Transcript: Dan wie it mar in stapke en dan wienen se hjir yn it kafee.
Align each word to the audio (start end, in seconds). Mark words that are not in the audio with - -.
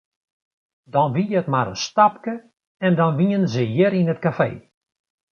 Dan 0.93 1.07
wie 1.15 1.29
it 1.39 1.51
mar 1.53 1.67
in 1.73 1.81
stapke 1.87 2.35
en 2.85 2.93
dan 2.99 3.15
wienen 3.19 3.45
se 3.53 3.63
hjir 3.73 3.93
yn 3.99 4.11
it 4.13 4.23
kafee. 4.25 4.57